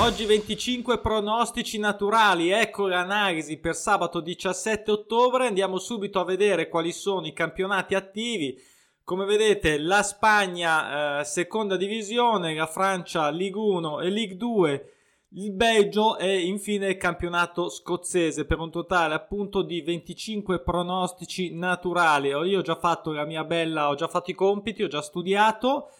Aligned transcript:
Oggi 0.00 0.26
25 0.26 1.00
pronostici 1.00 1.76
naturali, 1.76 2.50
ecco 2.50 2.86
l'analisi 2.86 3.58
per 3.58 3.74
sabato 3.74 4.20
17 4.20 4.92
ottobre, 4.92 5.48
andiamo 5.48 5.78
subito 5.78 6.20
a 6.20 6.24
vedere 6.24 6.68
quali 6.68 6.92
sono 6.92 7.26
i 7.26 7.32
campionati 7.32 7.96
attivi. 7.96 8.56
Come 9.02 9.24
vedete 9.24 9.76
la 9.76 10.04
Spagna 10.04 11.18
eh, 11.18 11.24
seconda 11.24 11.76
divisione, 11.76 12.54
la 12.54 12.68
Francia 12.68 13.28
Ligue 13.30 13.60
1 13.60 14.00
e 14.00 14.08
Ligue 14.08 14.36
2 14.36 14.92
il 15.30 15.52
Belgio 15.52 16.16
e 16.16 16.42
infine 16.42 16.90
il 16.90 16.96
campionato 16.96 17.68
scozzese 17.68 18.46
per 18.46 18.60
un 18.60 18.70
totale 18.70 19.14
appunto 19.14 19.62
di 19.62 19.82
25 19.82 20.60
pronostici 20.60 21.52
naturali. 21.52 22.28
Io 22.28 22.60
ho 22.60 22.62
già 22.62 22.76
fatto 22.76 23.10
la 23.10 23.24
mia 23.24 23.42
bella, 23.42 23.88
ho 23.88 23.96
già 23.96 24.06
fatto 24.06 24.30
i 24.30 24.34
compiti, 24.34 24.84
ho 24.84 24.88
già 24.88 25.02
studiato 25.02 25.90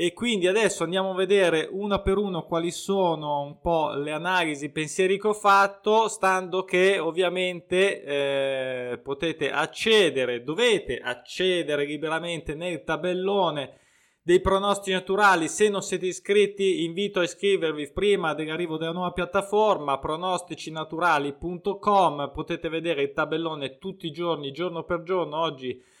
e 0.00 0.12
quindi 0.12 0.46
adesso 0.46 0.84
andiamo 0.84 1.10
a 1.10 1.16
vedere 1.16 1.68
uno 1.68 2.00
per 2.02 2.18
uno 2.18 2.44
quali 2.44 2.70
sono 2.70 3.42
un 3.42 3.58
po' 3.58 3.90
le 3.94 4.12
analisi, 4.12 4.66
i 4.66 4.70
pensieri 4.70 5.18
che 5.18 5.26
ho 5.26 5.32
fatto, 5.32 6.06
stando 6.06 6.62
che 6.62 7.00
ovviamente 7.00 8.04
eh, 8.04 8.98
potete 8.98 9.50
accedere, 9.50 10.44
dovete 10.44 10.98
accedere 10.98 11.84
liberamente 11.84 12.54
nel 12.54 12.84
tabellone 12.84 13.80
dei 14.22 14.40
pronostici 14.40 14.92
naturali. 14.92 15.48
Se 15.48 15.68
non 15.68 15.82
siete 15.82 16.06
iscritti, 16.06 16.84
invito 16.84 17.18
a 17.18 17.24
iscrivervi 17.24 17.90
prima 17.90 18.34
dell'arrivo 18.34 18.76
della 18.76 18.92
nuova 18.92 19.10
piattaforma 19.10 19.98
pronosticinaturali.com. 19.98 22.30
Potete 22.32 22.68
vedere 22.68 23.02
il 23.02 23.10
tabellone 23.10 23.78
tutti 23.78 24.06
i 24.06 24.12
giorni, 24.12 24.52
giorno 24.52 24.84
per 24.84 25.02
giorno. 25.02 25.40
Oggi 25.40 25.96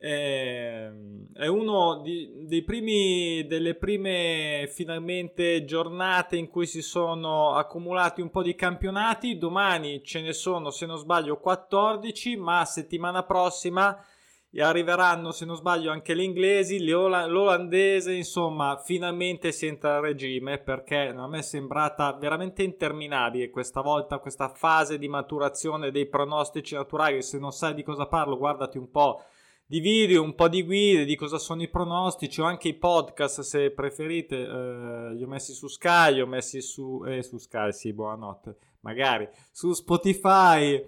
eh, 0.00 0.92
è 1.32 1.46
uno 1.46 2.00
di, 2.02 2.46
dei 2.46 2.62
primi, 2.62 3.44
delle 3.46 3.74
prime 3.74 4.68
finalmente 4.72 5.64
giornate 5.64 6.36
in 6.36 6.48
cui 6.48 6.66
si 6.66 6.82
sono 6.82 7.54
accumulati 7.54 8.20
un 8.20 8.30
po' 8.30 8.42
di 8.42 8.54
campionati. 8.54 9.38
Domani 9.38 10.02
ce 10.04 10.20
ne 10.20 10.32
sono, 10.32 10.70
se 10.70 10.86
non 10.86 10.98
sbaglio, 10.98 11.38
14, 11.38 12.36
ma 12.36 12.64
settimana 12.64 13.24
prossima 13.24 14.00
arriveranno, 14.56 15.30
se 15.30 15.44
non 15.44 15.56
sbaglio, 15.56 15.90
anche 15.90 16.16
gli 16.16 16.22
inglesi, 16.22 16.82
l'olandese, 16.84 18.14
insomma, 18.14 18.80
finalmente 18.82 19.52
si 19.52 19.66
entra 19.66 19.96
a 19.96 20.00
regime 20.00 20.58
perché 20.58 21.08
a 21.08 21.26
me 21.26 21.38
è 21.38 21.42
sembrata 21.42 22.12
veramente 22.12 22.62
interminabile 22.62 23.50
questa 23.50 23.82
volta 23.82 24.18
questa 24.18 24.48
fase 24.48 24.98
di 24.98 25.08
maturazione 25.08 25.90
dei 25.90 26.06
pronostici 26.06 26.74
naturali. 26.74 27.20
Se 27.22 27.38
non 27.38 27.52
sai 27.52 27.74
di 27.74 27.82
cosa 27.82 28.06
parlo, 28.06 28.38
guardati 28.38 28.78
un 28.78 28.90
po' 28.90 29.22
di 29.70 29.80
video, 29.80 30.22
un 30.22 30.34
po' 30.34 30.48
di 30.48 30.62
guide 30.62 31.04
di 31.04 31.14
cosa 31.14 31.36
sono 31.36 31.60
i 31.60 31.68
pronostici 31.68 32.40
o 32.40 32.44
anche 32.44 32.68
i 32.68 32.74
podcast 32.74 33.42
se 33.42 33.70
preferite. 33.70 34.36
Eh, 34.38 35.12
li 35.12 35.22
ho 35.22 35.26
messi 35.26 35.52
su 35.52 35.68
Sky, 35.68 36.14
li 36.14 36.22
ho 36.22 36.26
messi 36.26 36.62
su, 36.62 37.04
eh, 37.06 37.22
su 37.22 37.36
Sky, 37.36 37.70
sì, 37.72 37.92
buonanotte, 37.92 38.56
magari 38.80 39.28
su 39.52 39.74
Spotify 39.74 40.82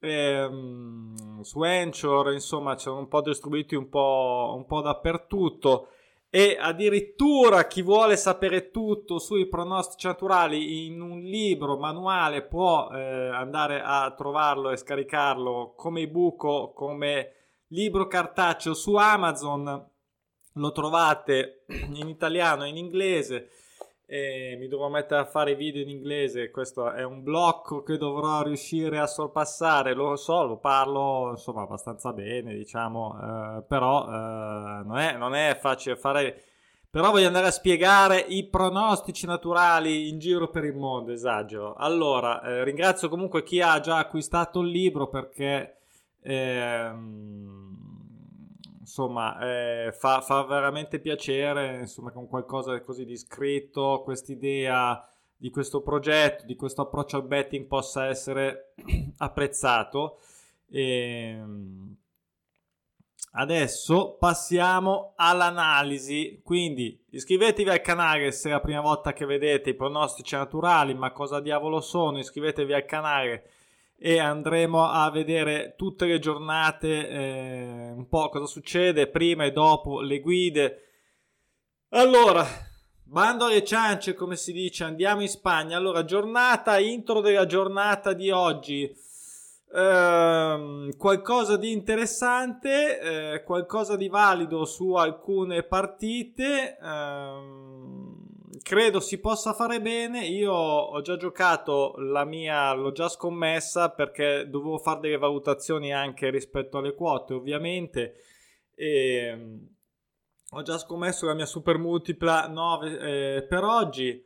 ehm, 0.00 1.42
su 1.42 1.60
Anchor, 1.60 2.32
insomma, 2.32 2.76
c'erano 2.76 3.00
un 3.00 3.08
po' 3.08 3.20
distribuiti 3.20 3.74
un 3.74 3.90
po', 3.90 4.54
un 4.56 4.64
po' 4.64 4.80
dappertutto. 4.80 5.88
E 6.30 6.56
addirittura 6.58 7.66
chi 7.66 7.82
vuole 7.82 8.16
sapere 8.16 8.70
tutto 8.70 9.18
sui 9.18 9.46
pronostici 9.48 10.06
naturali 10.06 10.86
in 10.86 11.00
un 11.00 11.20
libro 11.20 11.76
manuale 11.76 12.42
può 12.42 12.88
eh, 12.90 13.28
andare 13.28 13.82
a 13.84 14.12
trovarlo 14.16 14.70
e 14.70 14.76
scaricarlo 14.76 15.74
come 15.76 16.00
ebook, 16.00 16.72
come 16.72 17.43
libro 17.74 18.06
cartaceo 18.06 18.72
su 18.72 18.94
Amazon. 18.94 19.90
Lo 20.54 20.72
trovate 20.72 21.64
in 21.92 22.08
italiano 22.08 22.64
e 22.64 22.68
in 22.68 22.76
inglese 22.76 23.50
e 24.06 24.56
mi 24.58 24.68
dovrò 24.68 24.88
mettere 24.88 25.22
a 25.22 25.26
fare 25.26 25.56
video 25.56 25.82
in 25.82 25.88
inglese. 25.88 26.50
Questo 26.50 26.92
è 26.92 27.02
un 27.02 27.22
blocco 27.22 27.82
che 27.82 27.96
dovrò 27.96 28.42
riuscire 28.42 28.98
a 28.98 29.06
sorpassare. 29.06 29.94
Lo 29.94 30.14
so, 30.14 30.44
lo 30.44 30.58
parlo 30.58 31.30
insomma 31.30 31.62
abbastanza 31.62 32.12
bene, 32.12 32.54
diciamo, 32.54 33.18
eh, 33.18 33.62
però 33.66 34.06
eh, 34.06 34.82
non, 34.84 34.98
è, 34.98 35.16
non 35.16 35.34
è 35.34 35.58
facile 35.60 35.96
fare. 35.96 36.44
Però 36.88 37.10
voglio 37.10 37.26
andare 37.26 37.48
a 37.48 37.50
spiegare 37.50 38.20
i 38.20 38.48
pronostici 38.48 39.26
naturali 39.26 40.08
in 40.08 40.20
giro 40.20 40.48
per 40.48 40.62
il 40.62 40.76
mondo, 40.76 41.10
esagero. 41.10 41.74
Allora, 41.74 42.40
eh, 42.40 42.62
ringrazio 42.62 43.08
comunque 43.08 43.42
chi 43.42 43.60
ha 43.60 43.80
già 43.80 43.96
acquistato 43.96 44.60
il 44.60 44.68
libro 44.68 45.08
perché 45.08 45.78
insomma, 48.80 49.38
eh, 49.40 49.92
fa, 49.92 50.20
fa, 50.20 50.42
veramente 50.44 51.00
piacere, 51.00 51.80
insomma, 51.80 52.10
con 52.10 52.26
qualcosa 52.28 52.80
così 52.80 53.04
di 53.04 53.16
scritto, 53.16 54.02
quest'idea 54.04 55.06
di 55.36 55.50
questo 55.50 55.82
progetto, 55.82 56.46
di 56.46 56.56
questo 56.56 56.82
approccio 56.82 57.16
al 57.16 57.26
betting 57.26 57.66
possa 57.66 58.06
essere 58.06 58.72
apprezzato. 59.18 60.18
E 60.70 61.36
ehm, 61.36 61.96
adesso 63.32 64.16
passiamo 64.18 65.12
all'analisi. 65.16 66.40
Quindi 66.42 66.98
iscrivetevi 67.10 67.68
al 67.68 67.80
canale 67.80 68.32
se 68.32 68.48
è 68.48 68.52
la 68.52 68.60
prima 68.60 68.80
volta 68.80 69.12
che 69.12 69.26
vedete 69.26 69.70
i 69.70 69.74
pronostici 69.74 70.34
naturali, 70.34 70.94
ma 70.94 71.12
cosa 71.12 71.40
diavolo 71.40 71.80
sono? 71.80 72.18
Iscrivetevi 72.18 72.72
al 72.72 72.84
canale 72.84 73.50
e 74.06 74.18
andremo 74.18 74.86
a 74.86 75.10
vedere 75.10 75.76
tutte 75.78 76.04
le 76.04 76.18
giornate 76.18 77.08
eh, 77.08 77.90
un 77.96 78.06
po' 78.06 78.28
cosa 78.28 78.44
succede 78.44 79.08
prima 79.08 79.46
e 79.46 79.50
dopo 79.50 80.02
le 80.02 80.20
guide. 80.20 80.82
Allora, 81.88 82.44
bando 83.02 83.46
alle 83.46 83.64
ciance, 83.64 84.12
come 84.12 84.36
si 84.36 84.52
dice, 84.52 84.84
andiamo 84.84 85.22
in 85.22 85.28
Spagna. 85.28 85.78
Allora, 85.78 86.04
giornata, 86.04 86.78
intro 86.78 87.22
della 87.22 87.46
giornata 87.46 88.12
di 88.12 88.28
oggi. 88.28 88.94
Eh, 89.74 90.94
qualcosa 90.98 91.56
di 91.56 91.72
interessante, 91.72 93.00
eh, 93.32 93.42
qualcosa 93.42 93.96
di 93.96 94.08
valido 94.08 94.66
su 94.66 94.92
alcune 94.92 95.62
partite. 95.62 96.76
Eh, 96.76 98.13
credo 98.62 99.00
si 99.00 99.18
possa 99.18 99.52
fare 99.52 99.80
bene. 99.80 100.26
Io 100.26 100.52
ho 100.52 101.00
già 101.00 101.16
giocato 101.16 101.94
la 101.98 102.24
mia, 102.24 102.72
l'ho 102.72 102.92
già 102.92 103.08
scommessa 103.08 103.90
perché 103.90 104.46
dovevo 104.48 104.78
fare 104.78 105.00
delle 105.00 105.18
valutazioni 105.18 105.92
anche 105.92 106.30
rispetto 106.30 106.78
alle 106.78 106.94
quote, 106.94 107.34
ovviamente. 107.34 108.14
E 108.74 109.60
ho 110.50 110.62
già 110.62 110.78
scommesso 110.78 111.26
la 111.26 111.34
mia 111.34 111.46
super 111.46 111.78
multipla 111.78 112.46
9 112.48 112.98
eh, 113.36 113.42
per 113.42 113.64
oggi. 113.64 114.24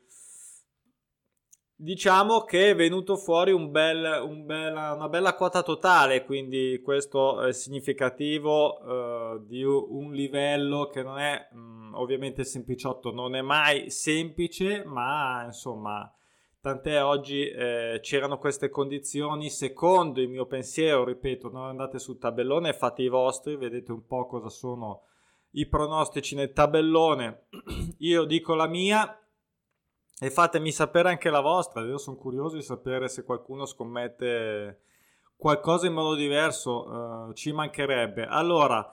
Diciamo 1.80 2.40
che 2.40 2.70
è 2.70 2.74
venuto 2.74 3.16
fuori 3.16 3.52
un 3.52 3.70
bel, 3.70 4.20
un 4.24 4.44
bella, 4.44 4.94
una 4.94 5.08
bella 5.08 5.36
quota 5.36 5.62
totale, 5.62 6.24
quindi 6.24 6.80
questo 6.82 7.40
è 7.42 7.52
significativo 7.52 8.80
uh, 8.80 9.46
di 9.46 9.62
un 9.62 10.10
livello 10.10 10.88
che 10.88 11.04
non 11.04 11.20
è 11.20 11.48
mh, 11.52 11.58
mm, 11.58 11.94
ovviamente 11.94 12.42
sempliciotto, 12.42 13.12
non 13.12 13.36
è 13.36 13.42
mai 13.42 13.90
semplice, 13.90 14.82
ma 14.86 15.44
insomma, 15.44 16.12
tant'è 16.60 17.00
oggi 17.00 17.48
eh, 17.48 18.00
c'erano 18.02 18.38
queste 18.38 18.70
condizioni. 18.70 19.48
Secondo 19.48 20.20
il 20.20 20.28
mio 20.28 20.46
pensiero, 20.46 21.04
ripeto, 21.04 21.48
non 21.48 21.66
andate 21.66 22.00
sul 22.00 22.18
tabellone, 22.18 22.72
fate 22.72 23.02
i 23.02 23.08
vostri, 23.08 23.54
vedete 23.54 23.92
un 23.92 24.04
po' 24.04 24.26
cosa 24.26 24.48
sono 24.48 25.02
i 25.52 25.68
pronostici 25.68 26.34
nel 26.34 26.52
tabellone. 26.52 27.46
Io 27.98 28.24
dico 28.24 28.56
la 28.56 28.66
mia 28.66 29.16
e 30.20 30.30
fatemi 30.30 30.72
sapere 30.72 31.08
anche 31.08 31.30
la 31.30 31.40
vostra. 31.40 31.82
Io 31.82 31.98
sono 31.98 32.16
curioso 32.16 32.56
di 32.56 32.62
sapere 32.62 33.08
se 33.08 33.24
qualcuno 33.24 33.66
scommette 33.66 34.80
qualcosa 35.36 35.86
in 35.86 35.92
modo 35.92 36.14
diverso. 36.14 36.86
Uh, 36.88 37.32
ci 37.34 37.52
mancherebbe. 37.52 38.26
Allora, 38.26 38.86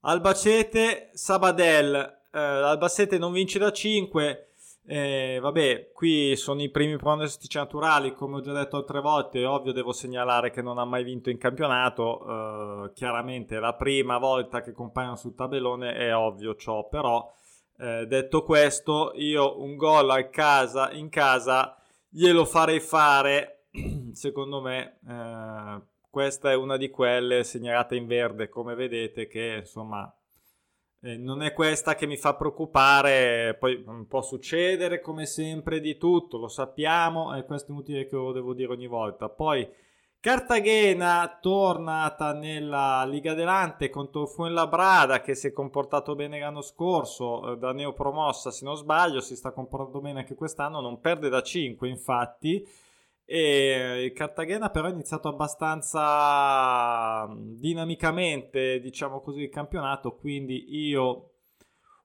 Albacete, 0.00 1.10
Sabadell. 1.12 1.94
Uh, 2.32 2.36
Albacete 2.36 3.18
non 3.18 3.32
vince 3.32 3.58
da 3.58 3.72
5. 3.72 4.42
Eh, 4.88 5.38
vabbè, 5.40 5.90
qui 5.92 6.36
sono 6.36 6.62
i 6.62 6.70
primi 6.70 6.96
pronostici 6.96 7.58
naturali, 7.58 8.14
come 8.14 8.36
ho 8.36 8.40
già 8.40 8.52
detto 8.52 8.76
altre 8.76 9.00
volte, 9.00 9.40
è 9.40 9.48
ovvio 9.48 9.72
devo 9.72 9.92
segnalare 9.92 10.52
che 10.52 10.62
non 10.62 10.78
ha 10.78 10.84
mai 10.84 11.02
vinto 11.02 11.28
in 11.28 11.38
campionato, 11.38 12.84
eh, 12.84 12.92
chiaramente 12.94 13.58
la 13.58 13.74
prima 13.74 14.18
volta 14.18 14.60
che 14.60 14.70
compaiono 14.70 15.16
sul 15.16 15.34
tabellone, 15.34 15.92
è 15.92 16.14
ovvio 16.14 16.54
ciò, 16.54 16.86
però 16.86 17.28
eh, 17.78 18.06
detto 18.06 18.42
questo, 18.42 19.12
io 19.14 19.60
un 19.60 19.76
gol 19.76 20.10
a 20.10 20.28
casa, 20.28 20.92
in 20.92 21.08
casa 21.08 21.76
glielo 22.08 22.44
farei 22.44 22.80
fare. 22.80 23.66
Secondo 24.12 24.60
me, 24.60 24.98
eh, 25.06 25.82
questa 26.10 26.50
è 26.50 26.54
una 26.54 26.76
di 26.76 26.88
quelle 26.88 27.44
segnalate 27.44 27.96
in 27.96 28.06
verde, 28.06 28.48
come 28.48 28.74
vedete, 28.74 29.26
che 29.26 29.56
insomma 29.60 30.10
eh, 31.02 31.16
non 31.18 31.42
è 31.42 31.52
questa 31.52 31.94
che 31.94 32.06
mi 32.06 32.16
fa 32.16 32.34
preoccupare. 32.34 33.56
Poi 33.58 33.84
può 34.08 34.22
succedere 34.22 35.00
come 35.00 35.26
sempre 35.26 35.80
di 35.80 35.96
tutto, 35.98 36.38
lo 36.38 36.48
sappiamo, 36.48 37.34
e 37.36 37.44
questo 37.44 37.68
è 37.68 37.74
inutile 37.74 38.06
che 38.06 38.16
lo 38.16 38.32
devo 38.32 38.54
dire 38.54 38.72
ogni 38.72 38.86
volta. 38.86 39.28
Poi 39.28 39.68
Cartagena 40.26 41.38
tornata 41.40 42.32
nella 42.32 43.04
Liga 43.04 43.32
Delante 43.32 43.90
contro 43.90 44.26
Fuenlabrada 44.26 45.20
che 45.20 45.36
si 45.36 45.46
è 45.46 45.52
comportato 45.52 46.16
bene 46.16 46.40
l'anno 46.40 46.62
scorso, 46.62 47.52
eh, 47.52 47.58
da 47.58 47.72
neopromossa 47.72 48.50
se 48.50 48.64
non 48.64 48.74
sbaglio, 48.74 49.20
si 49.20 49.36
sta 49.36 49.52
comportando 49.52 50.00
bene 50.00 50.18
anche 50.18 50.34
quest'anno, 50.34 50.80
non 50.80 50.98
perde 50.98 51.28
da 51.28 51.44
5 51.44 51.88
infatti. 51.88 52.66
E 53.24 54.02
il 54.02 54.12
Cartagena 54.14 54.68
però 54.70 54.88
ha 54.88 54.90
iniziato 54.90 55.28
abbastanza 55.28 57.32
dinamicamente, 57.32 58.80
diciamo 58.80 59.20
così, 59.20 59.42
il 59.42 59.48
campionato, 59.48 60.16
quindi 60.16 60.88
io 60.88 61.34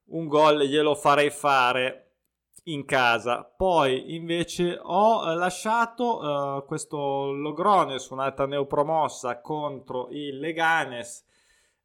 un 0.09 0.27
gol 0.27 0.65
glielo 0.65 0.94
farei 0.94 1.31
fare 1.31 2.11
in 2.63 2.86
casa. 2.86 3.44
Poi 3.44 4.16
invece 4.16 4.78
ho 4.81 5.30
eh, 5.30 5.36
lasciato 5.36 6.19
uh, 6.19 6.66
questo 6.66 7.31
Logrone 7.31 8.00
su 8.00 8.13
un'altra 8.13 8.46
neopromossa 8.46 9.42
contro 9.42 10.10
il 10.12 10.38
Leganes. 10.40 11.28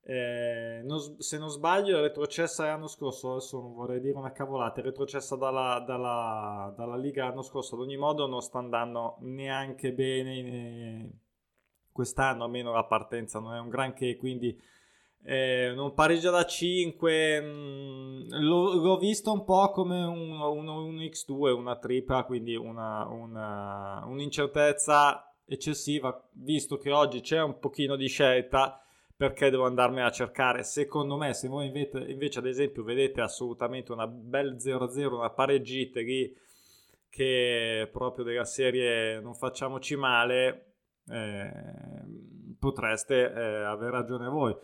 Eh, 0.08 0.82
non, 0.84 1.16
se 1.18 1.36
non 1.36 1.48
sbaglio 1.48 1.98
è 1.98 2.00
retrocessa 2.00 2.66
l'anno 2.66 2.86
scorso, 2.86 3.32
adesso 3.32 3.60
non 3.60 3.74
vorrei 3.74 4.00
dire 4.00 4.16
una 4.16 4.30
cavolata, 4.30 4.80
è 4.80 4.84
retrocessa 4.84 5.34
dalla, 5.34 5.82
dalla, 5.84 6.72
dalla 6.76 6.96
Liga 6.96 7.24
l'anno 7.24 7.42
scorso, 7.42 7.74
ad 7.74 7.80
ogni 7.80 7.96
modo 7.96 8.28
non 8.28 8.40
sta 8.40 8.58
andando 8.58 9.16
neanche 9.22 9.92
bene 9.92 10.38
eh, 10.38 11.10
quest'anno, 11.90 12.44
almeno 12.44 12.70
la 12.70 12.84
partenza 12.84 13.40
non 13.40 13.54
è 13.54 13.58
un 13.58 13.68
granché, 13.68 14.16
quindi 14.16 14.56
eh, 15.28 15.72
non 15.74 15.92
pareggia 15.92 16.30
da 16.30 16.44
5 16.44 17.40
mh, 17.40 17.46
mm, 17.46 18.28
l'ho, 18.42 18.74
l'ho, 18.74 18.96
visto 18.96 19.32
un 19.32 19.42
po' 19.42 19.70
come 19.72 20.04
un, 20.04 20.30
un, 20.30 20.68
un 20.68 20.96
X2 20.98 21.50
una 21.52 21.76
tripla 21.76 22.22
quindi 22.22 22.54
una, 22.54 23.04
una, 23.08 24.04
un'incertezza 24.06 25.34
eccessiva 25.44 26.28
visto 26.30 26.78
che 26.78 26.92
oggi 26.92 27.22
c'è 27.22 27.42
un 27.42 27.58
pochino 27.58 27.96
di 27.96 28.06
scelta 28.06 28.80
perché 29.16 29.50
devo 29.50 29.64
andarmi 29.64 30.02
a 30.02 30.10
cercare. 30.10 30.62
Secondo 30.62 31.16
me 31.16 31.32
se 31.32 31.48
voi 31.48 31.66
invece, 31.66 32.04
invece 32.06 32.38
ad 32.38 32.46
esempio 32.46 32.84
vedete 32.84 33.20
assolutamente 33.20 33.90
una 33.90 34.06
bel 34.06 34.56
0-0 34.56 35.14
una 35.14 35.30
pareggita 35.30 36.00
lì 36.00 36.32
che 37.08 37.88
proprio 37.90 38.24
della 38.24 38.44
serie 38.44 39.18
non 39.20 39.34
facciamoci 39.34 39.96
male 39.96 40.74
eh, 41.08 41.50
potreste 42.60 43.32
eh, 43.32 43.62
aver 43.64 43.90
ragione 43.90 44.28
voi 44.28 44.54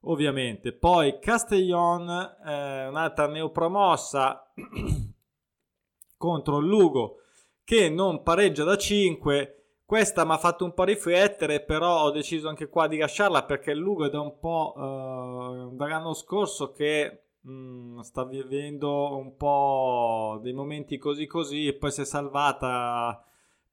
ovviamente. 0.00 0.72
Poi 0.72 1.18
Castellon, 1.18 2.08
eh, 2.44 2.86
un'altra 2.88 3.26
neopromossa 3.26 4.52
contro 6.16 6.58
il 6.58 6.66
Lugo 6.66 7.16
che 7.64 7.88
non 7.88 8.22
pareggia 8.22 8.64
da 8.64 8.76
5. 8.76 9.52
Questa 9.84 10.24
mi 10.24 10.32
ha 10.32 10.38
fatto 10.38 10.64
un 10.64 10.74
po' 10.74 10.84
riflettere, 10.84 11.62
però 11.62 12.04
ho 12.04 12.10
deciso 12.10 12.48
anche 12.48 12.68
qua 12.68 12.88
di 12.88 12.98
lasciarla 12.98 13.44
perché 13.44 13.72
il 13.72 13.78
Lugo 13.78 14.06
è 14.06 14.10
da 14.10 14.20
un 14.20 14.38
po' 14.38 14.74
eh, 14.76 15.74
dall'anno 15.74 16.12
scorso 16.14 16.72
che 16.72 17.26
mh, 17.40 17.50
mm, 17.50 17.98
sta 18.00 18.24
vivendo 18.24 19.16
un 19.16 19.36
po' 19.36 20.38
dei 20.42 20.52
momenti 20.52 20.98
così 20.98 21.26
così 21.26 21.66
e 21.66 21.74
poi 21.74 21.90
si 21.90 22.00
è 22.02 22.04
salvata 22.04 23.24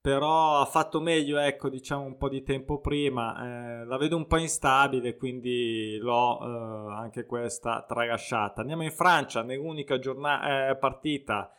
però 0.04 0.60
ha 0.60 0.66
fatto 0.66 1.00
meglio, 1.00 1.38
ecco, 1.38 1.70
diciamo 1.70 2.04
un 2.04 2.18
po' 2.18 2.28
di 2.28 2.44
tempo 2.44 2.82
prima. 2.82 3.82
Eh, 3.82 3.86
la 3.86 3.96
vedo 3.96 4.18
un 4.18 4.28
po' 4.28 4.36
instabile, 4.36 5.16
quindi 5.16 5.98
l'ho 5.98 6.90
eh, 6.90 6.94
anche 6.94 7.26
questa 7.26 7.86
tralasciata. 7.88 8.60
Andiamo 8.60 8.84
in 8.84 8.92
Francia, 8.92 9.44
nell'unica 9.44 10.00
giornata, 10.00 10.72
eh, 10.72 10.76
partita 10.76 11.54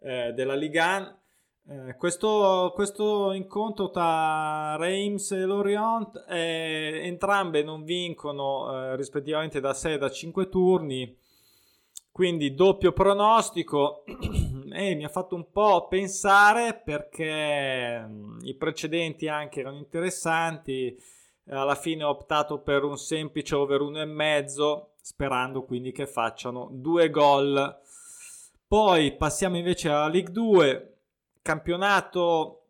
eh, 0.00 0.34
della 0.34 0.54
Ligue 0.54 0.78
1. 0.78 1.88
Eh, 1.88 1.96
questo, 1.96 2.72
questo, 2.74 3.32
incontro 3.32 3.88
tra 3.88 4.76
Reims 4.76 5.30
e 5.30 5.46
Lorient, 5.46 6.26
eh, 6.28 7.00
entrambe 7.02 7.62
non 7.62 7.82
vincono 7.82 8.94
rispettivamente 8.94 9.58
da 9.58 9.72
6 9.72 9.94
e 9.94 9.98
da 9.98 10.10
5 10.10 10.50
turni 10.50 11.16
quindi 12.16 12.54
doppio 12.54 12.92
pronostico 12.92 14.02
e 14.72 14.94
mi 14.96 15.04
ha 15.04 15.08
fatto 15.10 15.34
un 15.34 15.50
po' 15.52 15.86
pensare 15.86 16.80
perché 16.82 18.02
mm, 18.08 18.38
i 18.44 18.54
precedenti 18.54 19.28
anche 19.28 19.60
erano 19.60 19.76
interessanti. 19.76 20.98
Alla 21.50 21.74
fine 21.74 22.04
ho 22.04 22.08
optato 22.08 22.60
per 22.62 22.84
un 22.84 22.96
semplice 22.96 23.54
over 23.54 23.82
1,5 23.82 24.84
sperando 24.98 25.64
quindi 25.64 25.92
che 25.92 26.06
facciano 26.06 26.70
due 26.72 27.10
gol. 27.10 27.80
Poi 28.66 29.14
passiamo 29.14 29.58
invece 29.58 29.90
alla 29.90 30.08
League 30.08 30.32
2, 30.32 30.96
campionato 31.42 32.65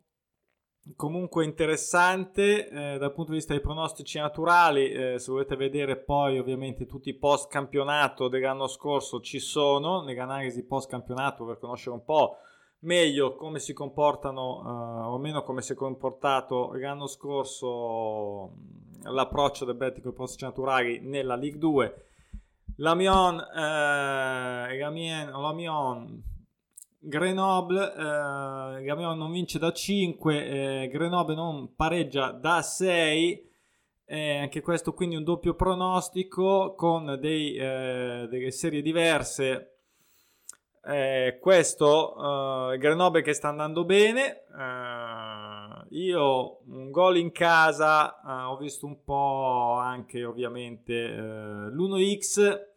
comunque 0.94 1.44
interessante 1.44 2.68
eh, 2.68 2.98
dal 2.98 3.12
punto 3.12 3.30
di 3.30 3.38
vista 3.38 3.52
dei 3.52 3.62
pronostici 3.62 4.18
naturali. 4.18 4.90
Eh, 4.90 5.18
se 5.18 5.32
volete 5.32 5.56
vedere 5.56 5.96
poi 5.96 6.38
ovviamente 6.38 6.86
tutti 6.86 7.08
i 7.08 7.14
post 7.14 7.50
campionato 7.50 8.28
dell'anno 8.28 8.68
scorso 8.68 9.20
ci 9.20 9.40
sono 9.40 10.02
nell'analisi 10.02 10.64
post 10.64 10.88
campionato 10.88 11.44
per 11.44 11.58
conoscere 11.58 11.96
un 11.96 12.04
po' 12.04 12.36
meglio 12.80 13.34
come 13.34 13.58
si 13.58 13.72
comportano 13.72 14.62
eh, 14.62 15.06
o 15.06 15.18
meno 15.18 15.42
come 15.42 15.62
si 15.62 15.72
è 15.72 15.74
comportato 15.74 16.72
l'anno 16.74 17.06
scorso 17.06 18.52
l'approccio 19.02 19.64
del 19.64 19.76
betting 19.76 20.02
con 20.02 20.10
i 20.10 20.14
pronostici 20.14 20.44
naturali 20.44 21.00
nella 21.00 21.36
League 21.36 21.58
2. 21.58 22.04
L'Amion, 22.76 23.40
eh, 23.40 24.78
l'Amiens, 24.78 25.30
l'Amion 25.30 26.22
Grenoble, 27.06 27.92
eh, 27.92 28.82
Gamion 28.82 29.16
non 29.16 29.30
vince 29.30 29.60
da 29.60 29.72
5, 29.72 30.82
eh, 30.82 30.88
Grenoble 30.88 31.36
non 31.36 31.76
pareggia 31.76 32.32
da 32.32 32.62
6, 32.62 33.48
eh, 34.06 34.38
anche 34.38 34.60
questo 34.60 34.92
quindi 34.92 35.14
un 35.14 35.22
doppio 35.22 35.54
pronostico 35.54 36.74
con 36.74 37.16
dei, 37.20 37.54
eh, 37.54 38.26
delle 38.28 38.50
serie 38.50 38.82
diverse. 38.82 39.76
Eh, 40.84 41.38
questo 41.40 42.72
eh, 42.72 42.78
Grenoble 42.78 43.22
che 43.22 43.34
sta 43.34 43.48
andando 43.48 43.84
bene, 43.84 44.42
io 45.90 46.58
un 46.66 46.90
gol 46.90 47.18
in 47.18 47.30
casa, 47.30 48.48
ho 48.50 48.56
visto 48.56 48.84
un 48.84 49.04
po' 49.04 49.74
anche 49.80 50.24
ovviamente 50.24 50.92
l'1x 51.72 52.74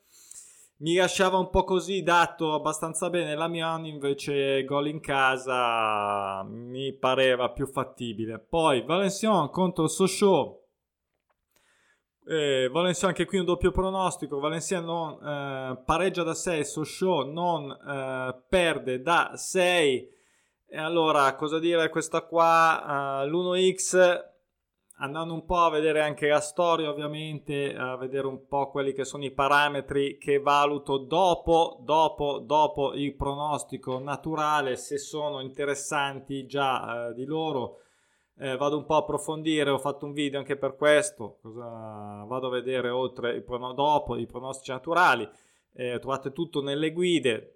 mi 0.80 0.96
lasciava 0.96 1.38
un 1.38 1.50
po' 1.50 1.64
così 1.64 2.04
dato 2.04 2.54
abbastanza 2.54 3.10
bene 3.10 3.36
la 3.36 3.48
Milan 3.48 3.86
invece 3.86 4.64
gol 4.64 4.88
in 4.88 5.00
casa 5.02 6.44
mi 6.44 6.94
pareva 6.94 7.52
più 7.52 7.68
fattibile. 7.68 8.40
Poi 8.40 8.84
Valenciennes 8.84 9.50
contro 9.52 9.88
Sochaux. 9.88 10.58
Eh, 12.26 12.70
Valenciennes 12.72 13.04
anche 13.04 13.26
qui 13.26 13.40
un 13.40 13.46
doppio 13.46 13.72
pronostico. 13.72 14.40
Valenciennes 14.40 14.86
non 14.86 15.14
eh, 15.22 15.82
pareggia 15.84 16.24
da 16.24 16.34
6 16.34 16.64
Sochaux 16.64 17.30
non 17.30 17.70
eh, 17.72 18.42
perde 18.48 19.02
da 19.02 19.32
6 19.36 20.18
e 20.72 20.78
allora 20.78 21.34
cosa 21.34 21.58
dire? 21.58 21.90
Questa 21.90 22.22
qua 22.22 23.24
uh, 23.24 23.28
l'1x 23.28 24.29
andando 25.00 25.34
un 25.34 25.46
po' 25.46 25.58
a 25.58 25.70
vedere 25.70 26.02
anche 26.02 26.28
la 26.28 26.42
storia, 26.42 26.90
ovviamente, 26.90 27.74
a 27.76 27.96
vedere 27.96 28.28
un 28.28 28.48
po' 28.48 28.70
quelli 28.70 28.94
che 28.94 29.06
sono 29.06 29.24
i 29.24 29.32
parametri 29.32 30.18
che 30.18 30.40
valuto 30.40 30.98
dopo, 30.98 31.78
dopo, 31.82 32.40
dopo 32.40 32.94
il 32.94 33.16
pronostico 33.16 34.00
naturale, 34.00 34.76
se 34.76 34.98
sono 34.98 35.42
interessanti 35.42 36.46
già 36.46 37.10
eh, 37.10 37.14
di 37.14 37.26
loro. 37.26 37.82
Eh, 38.42 38.56
vado 38.56 38.78
un 38.78 38.86
po' 38.86 38.96
a 38.96 39.00
approfondire, 39.00 39.70
ho 39.70 39.78
fatto 39.78 40.06
un 40.06 40.14
video 40.14 40.40
anche 40.40 40.56
per 40.56 40.76
questo, 40.76 41.40
cosa 41.42 42.24
vado 42.26 42.48
a 42.48 42.52
vedere 42.52 42.90
oltre 42.90 43.36
i 43.36 43.42
prono- 43.42 43.74
dopo 43.74 44.16
i 44.16 44.26
pronostici 44.26 44.72
naturali, 44.72 45.30
eh, 45.74 46.00
trovate 46.00 46.32
tutto 46.32 46.62
nelle 46.62 46.92
guide. 46.92 47.56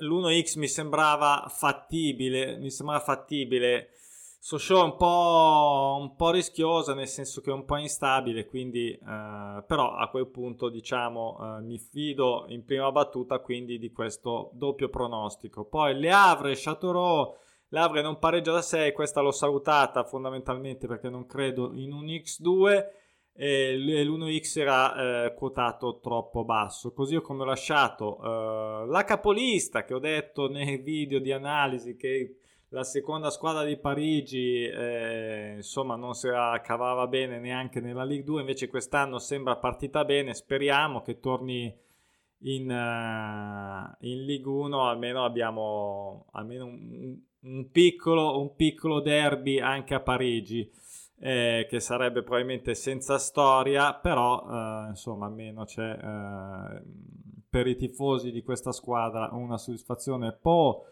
L'1x 0.00 0.58
mi 0.58 0.66
sembrava 0.66 1.46
fattibile, 1.48 2.56
mi 2.56 2.70
sembrava 2.70 3.00
fattibile 3.02 3.90
Sochaux 4.40 4.80
è 4.80 4.84
un 4.84 4.96
po', 4.96 5.98
un 6.00 6.14
po' 6.14 6.30
rischiosa 6.30 6.94
nel 6.94 7.08
senso 7.08 7.40
che 7.40 7.50
è 7.50 7.52
un 7.52 7.64
po' 7.64 7.76
instabile, 7.76 8.46
quindi 8.46 8.92
eh, 8.92 9.64
però 9.66 9.94
a 9.94 10.08
quel 10.10 10.28
punto 10.28 10.68
diciamo 10.68 11.38
eh, 11.58 11.62
mi 11.62 11.78
fido 11.78 12.44
in 12.48 12.64
prima 12.64 12.90
battuta 12.92 13.40
quindi 13.40 13.78
di 13.78 13.90
questo 13.90 14.50
doppio 14.54 14.88
pronostico. 14.88 15.64
Poi 15.64 15.98
Le 15.98 16.10
Havre, 16.12 16.54
Châteauroux, 16.54 17.36
Le 17.68 17.78
Havre 17.80 18.00
non 18.00 18.18
pareggia 18.20 18.52
da 18.52 18.62
6, 18.62 18.92
questa 18.92 19.20
l'ho 19.20 19.32
salutata 19.32 20.04
fondamentalmente 20.04 20.86
perché 20.86 21.10
non 21.10 21.26
credo 21.26 21.72
in 21.74 21.92
un 21.92 22.04
X2 22.04 22.86
e 23.40 23.76
l'1x 23.76 24.58
era 24.58 25.26
eh, 25.26 25.34
quotato 25.34 25.98
troppo 26.00 26.44
basso. 26.44 26.92
Così 26.92 27.20
come 27.20 27.42
ho 27.42 27.46
lasciato 27.46 28.18
eh, 28.22 28.86
la 28.86 29.04
capolista 29.04 29.84
che 29.84 29.94
ho 29.94 30.00
detto 30.00 30.48
nei 30.48 30.78
video 30.78 31.18
di 31.18 31.32
analisi 31.32 31.96
che 31.96 32.38
la 32.70 32.84
seconda 32.84 33.30
squadra 33.30 33.64
di 33.64 33.78
Parigi 33.78 34.64
eh, 34.64 35.54
insomma 35.56 35.96
non 35.96 36.14
si 36.14 36.28
cavava 36.62 37.06
bene 37.06 37.38
neanche 37.38 37.80
nella 37.80 38.04
Ligue 38.04 38.24
2 38.24 38.40
invece 38.40 38.68
quest'anno 38.68 39.18
sembra 39.18 39.56
partita 39.56 40.04
bene 40.04 40.34
speriamo 40.34 41.00
che 41.00 41.18
torni 41.18 41.74
in, 42.40 42.70
uh, 42.70 43.96
in 44.06 44.24
Ligue 44.24 44.52
1 44.52 44.88
almeno 44.88 45.24
abbiamo 45.24 46.26
almeno 46.32 46.66
un, 46.66 47.18
un 47.40 47.70
piccolo, 47.70 48.40
un 48.40 48.54
piccolo 48.54 49.00
derby 49.00 49.60
anche 49.60 49.94
a 49.94 50.00
Parigi. 50.00 50.70
Eh, 51.20 51.66
che 51.68 51.80
sarebbe 51.80 52.22
probabilmente 52.22 52.76
senza 52.76 53.18
storia, 53.18 53.92
però 53.92 54.40
eh, 54.40 54.90
insomma 54.90 55.26
almeno 55.26 55.64
c'è 55.64 55.90
eh, 55.90 56.82
per 57.50 57.66
i 57.66 57.74
tifosi 57.74 58.30
di 58.30 58.44
questa 58.44 58.70
squadra 58.70 59.30
una 59.32 59.58
soddisfazione. 59.58 60.30
Po' 60.40 60.84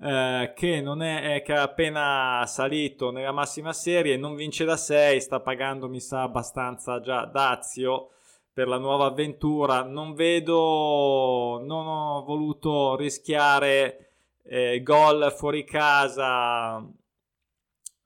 eh, 0.00 0.52
che 0.54 0.78
è, 0.78 1.34
è, 1.34 1.42
che 1.42 1.54
è 1.54 1.58
appena 1.58 2.44
salito 2.46 3.10
nella 3.10 3.32
massima 3.32 3.72
serie, 3.72 4.16
non 4.16 4.34
vince 4.34 4.64
da 4.64 4.76
6, 4.76 5.20
sta 5.20 5.40
pagando 5.40 5.88
mi 5.88 6.00
sa 6.00 6.22
abbastanza 6.22 7.00
già 7.00 7.24
Dazio 7.26 8.10
per 8.52 8.68
la 8.68 8.78
nuova 8.78 9.06
avventura. 9.06 9.82
Non 9.82 10.14
vedo, 10.14 11.60
non 11.64 11.86
ho 11.86 12.22
voluto 12.24 12.96
rischiare 12.96 14.12
eh, 14.42 14.82
gol 14.82 15.32
fuori 15.36 15.64
casa. 15.64 16.78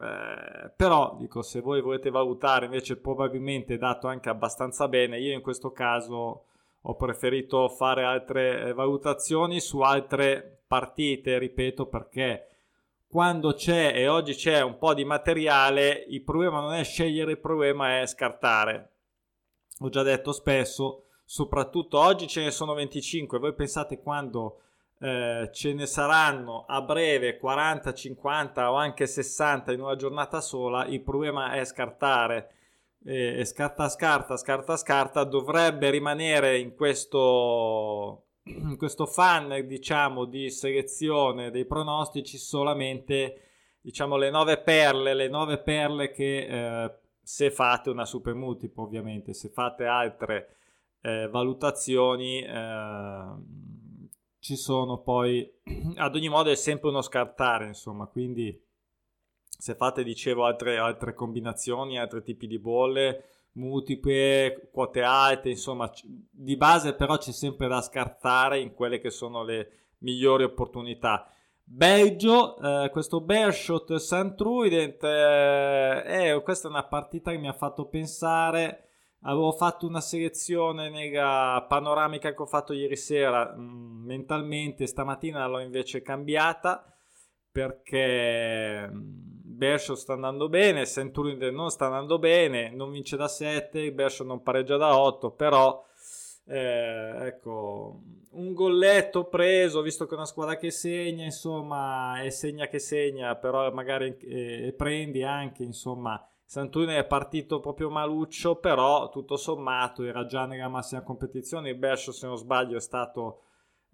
Eh, 0.00 0.71
però 0.76 1.16
dico 1.18 1.42
se 1.42 1.61
voi 1.61 1.80
volete 1.80 2.11
valutare 2.11 2.66
invece 2.66 2.97
probabilmente 2.99 3.76
dato 3.78 4.07
anche 4.07 4.28
abbastanza 4.28 4.87
bene 4.87 5.18
io 5.18 5.35
in 5.35 5.40
questo 5.40 5.73
caso 5.73 6.45
ho 6.88 6.95
preferito 6.95 7.68
fare 7.68 8.02
altre 8.02 8.62
eh, 8.62 8.73
valutazioni 8.73 9.61
su 9.61 9.80
altre 9.80 10.62
partite, 10.66 11.38
ripeto, 11.38 11.87
perché 11.87 12.47
quando 13.07 13.52
c'è 13.52 13.92
e 13.95 14.09
oggi 14.09 14.35
c'è 14.35 14.62
un 14.62 14.78
po' 14.78 14.95
di 14.95 15.04
materiale, 15.04 16.07
il 16.09 16.23
problema 16.23 16.61
non 16.61 16.73
è 16.73 16.85
scegliere, 16.85 17.33
il 17.33 17.40
problema 17.40 18.00
è 18.00 18.07
scartare. 18.07 18.92
Ho 19.80 19.90
già 19.90 20.02
detto 20.02 20.33
spesso, 20.33 21.04
soprattutto 21.25 21.99
oggi 21.99 22.26
ce 22.26 22.42
ne 22.42 22.50
sono 22.50 22.73
25, 22.73 23.38
voi 23.38 23.52
pensate 23.52 24.00
quando 24.00 24.61
eh, 24.99 25.50
ce 25.52 25.75
ne 25.75 25.85
saranno 25.85 26.64
a 26.66 26.80
breve 26.80 27.37
40, 27.37 27.92
50 27.92 28.73
o 28.73 28.76
anche 28.76 29.07
60 29.07 29.73
in 29.73 29.83
una 29.83 29.95
giornata 29.95 30.40
sola, 30.40 30.87
il 30.87 31.02
problema 31.02 31.52
è 31.52 31.66
scartare 31.66 32.52
e 33.04 33.44
scarta 33.44 33.88
scarta 33.88 34.36
scarta 34.36 34.76
scarta 34.76 35.24
dovrebbe 35.24 35.90
rimanere 35.90 36.58
in 36.58 36.74
questo 36.74 38.24
in 38.44 38.76
questo 38.76 39.06
fan 39.06 39.66
diciamo 39.66 40.24
di 40.24 40.50
selezione 40.50 41.50
dei 41.50 41.64
pronostici 41.64 42.38
solamente 42.38 43.42
diciamo 43.80 44.16
le 44.16 44.30
nove 44.30 44.58
perle 44.58 45.14
le 45.14 45.28
nove 45.28 45.58
perle 45.58 46.10
che 46.10 46.46
eh, 46.84 46.94
se 47.22 47.50
fate 47.50 47.90
una 47.90 48.04
super 48.04 48.34
multipla 48.34 48.82
ovviamente 48.82 49.32
se 49.32 49.48
fate 49.48 49.84
altre 49.84 50.56
eh, 51.02 51.28
valutazioni 51.28 52.42
eh, 52.42 53.24
ci 54.40 54.56
sono 54.56 54.98
poi 54.98 55.48
ad 55.96 56.14
ogni 56.16 56.28
modo 56.28 56.50
è 56.50 56.56
sempre 56.56 56.88
uno 56.88 57.02
scartare 57.02 57.66
insomma 57.66 58.06
quindi 58.06 58.66
se 59.58 59.74
fate, 59.74 60.04
dicevo, 60.04 60.44
altre, 60.44 60.78
altre 60.78 61.14
combinazioni, 61.14 61.98
altri 61.98 62.22
tipi 62.22 62.46
di 62.46 62.60
bolle, 62.60 63.24
multiple, 63.52 64.70
quote 64.72 65.02
alte, 65.02 65.50
insomma, 65.50 65.90
di 66.04 66.56
base 66.56 66.94
però 66.94 67.18
c'è 67.18 67.32
sempre 67.32 67.66
da 67.66 67.82
scartare 67.82 68.60
in 68.60 68.72
quelle 68.72 69.00
che 69.00 69.10
sono 69.10 69.42
le 69.42 69.70
migliori 69.98 70.44
opportunità. 70.44 71.28
Belgio, 71.64 72.56
eh, 72.84 72.88
questo 72.90 73.20
Bershot 73.20 73.96
St. 73.96 74.36
Truident, 74.36 75.02
eh, 75.02 76.28
eh, 76.30 76.42
questa 76.42 76.68
è 76.68 76.70
una 76.70 76.84
partita 76.84 77.32
che 77.32 77.38
mi 77.38 77.48
ha 77.48 77.52
fatto 77.52 77.86
pensare. 77.88 78.84
Avevo 79.22 79.50
fatto 79.50 79.86
una 79.86 80.00
selezione 80.00 80.88
nella 80.88 81.66
panoramica 81.68 82.32
che 82.32 82.40
ho 82.40 82.46
fatto 82.46 82.72
ieri 82.72 82.96
sera 82.96 83.54
mh, 83.56 83.60
mm, 83.60 84.04
mentalmente, 84.06 84.86
stamattina 84.86 85.46
l'ho 85.48 85.58
invece 85.58 86.00
cambiata 86.00 86.84
perché 87.50 88.88
Bershaw 89.58 89.96
sta 89.96 90.12
andando 90.12 90.48
bene, 90.48 90.86
Centurion 90.86 91.52
non 91.52 91.70
sta 91.70 91.86
andando 91.86 92.20
bene, 92.20 92.70
non 92.70 92.92
vince 92.92 93.16
da 93.16 93.26
7, 93.26 93.92
Bershaw 93.92 94.24
non 94.24 94.40
pareggia 94.40 94.76
da 94.76 94.96
8, 94.96 95.32
però 95.32 95.84
eh, 96.46 97.26
ecco, 97.26 98.00
un 98.30 98.52
golletto 98.54 99.24
preso, 99.24 99.82
visto 99.82 100.06
che 100.06 100.12
è 100.12 100.16
una 100.16 100.26
squadra 100.26 100.56
che 100.56 100.70
segna, 100.70 101.24
insomma, 101.24 102.22
e 102.22 102.30
segna 102.30 102.68
che 102.68 102.78
segna, 102.78 103.34
però 103.34 103.72
magari 103.72 104.16
eh, 104.18 104.72
prendi 104.76 105.24
anche, 105.24 105.64
insomma, 105.64 106.24
Sant'Uno 106.44 106.92
è 106.92 107.04
partito 107.04 107.58
proprio 107.58 107.90
maluccio, 107.90 108.60
però 108.60 109.08
tutto 109.08 109.36
sommato 109.36 110.04
era 110.04 110.24
già 110.24 110.46
nella 110.46 110.68
massima 110.68 111.02
competizione, 111.02 111.70
il 111.70 111.76
Bershaw 111.76 112.14
se 112.14 112.26
non 112.28 112.36
sbaglio 112.36 112.76
è 112.76 112.80
stato 112.80 113.42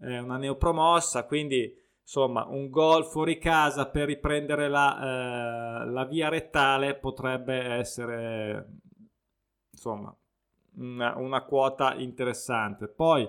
eh, 0.02 0.18
una 0.18 0.36
neopromossa, 0.36 1.24
quindi 1.24 1.74
insomma 2.04 2.44
un 2.46 2.68
gol 2.68 3.06
fuori 3.06 3.38
casa 3.38 3.88
per 3.88 4.06
riprendere 4.06 4.68
la, 4.68 5.82
eh, 5.82 5.86
la 5.86 6.04
via 6.04 6.28
rettale 6.28 6.94
potrebbe 6.94 7.54
essere 7.54 8.68
insomma 9.70 10.14
una, 10.76 11.16
una 11.16 11.42
quota 11.44 11.94
interessante. 11.94 12.88
Poi 12.88 13.28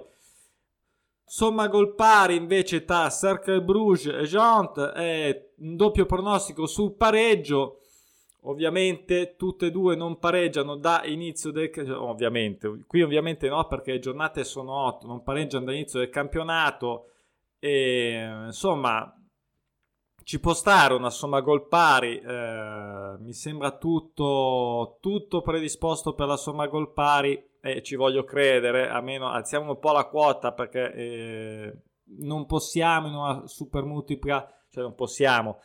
somma 1.24 1.68
gol 1.68 1.96
pari 1.96 2.36
invece 2.36 2.84
tra 2.84 3.10
Cercle 3.10 3.64
Bruges 3.64 4.14
e 4.14 4.24
Jont 4.24 4.80
è 4.92 5.52
un 5.58 5.76
doppio 5.76 6.06
pronostico 6.06 6.68
sul 6.68 6.94
pareggio. 6.94 7.80
Ovviamente 8.48 9.36
tutte 9.38 9.68
e 9.68 9.72
due 9.72 9.96
non 9.96 10.20
pareggiano 10.20 10.76
da 10.76 11.02
inizio 11.06 11.50
del 11.50 11.72
ovviamente 11.98 12.84
qui 12.86 13.02
ovviamente 13.02 13.50
no 13.50 13.66
perché 13.66 13.94
le 13.94 14.00
giornate 14.00 14.44
sono 14.44 14.86
8 14.86 15.08
non 15.08 15.24
pareggiano 15.24 15.66
da 15.66 15.74
inizio 15.74 15.98
del 15.98 16.12
campionato 16.12 17.08
e, 17.66 18.44
insomma, 18.46 19.12
ci 20.24 20.40
può 20.40 20.54
stare 20.54 20.94
una 20.94 21.10
somma 21.10 21.42
gol 21.42 21.68
pari. 21.68 22.20
Eh, 22.20 23.16
mi 23.18 23.34
sembra 23.34 23.76
tutto, 23.78 25.00
tutto 25.02 25.42
predisposto 25.42 26.14
per 26.14 26.28
la 26.28 26.38
somma 26.38 26.68
gol 26.68 26.94
pari 26.94 27.54
e 27.60 27.82
ci 27.82 27.96
voglio 27.96 28.24
credere. 28.24 28.88
A 28.88 29.02
meno 29.02 29.30
alziamo 29.30 29.72
un 29.72 29.80
po' 29.80 29.94
la 29.94 30.06
quota 30.06 30.52
perché 30.52 30.94
eh, 30.94 31.78
non 32.20 32.46
possiamo 32.46 33.08
in 33.08 33.16
una 33.16 33.48
super 33.48 33.84
multipla, 33.84 34.48
cioè 34.70 34.84
non 34.84 34.94
possiamo. 34.94 35.60